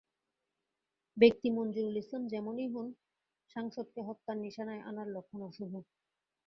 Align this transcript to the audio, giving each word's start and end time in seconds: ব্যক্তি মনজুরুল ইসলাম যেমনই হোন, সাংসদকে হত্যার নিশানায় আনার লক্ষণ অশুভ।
ব্যক্তি 1.17 1.47
মনজুরুল 1.51 1.95
ইসলাম 1.97 2.23
যেমনই 2.27 2.67
হোন, 2.73 2.87
সাংসদকে 3.55 4.01
হত্যার 4.07 4.37
নিশানায় 4.37 4.85
আনার 4.89 5.07
লক্ষণ 5.15 5.41
অশুভ। 5.49 5.71